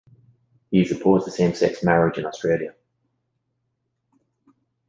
He 0.71 0.81
is 0.81 0.91
opposed 0.91 1.25
to 1.25 1.31
same-sex 1.31 1.83
marriage 1.83 2.17
in 2.17 2.25
Australia. 2.25 2.73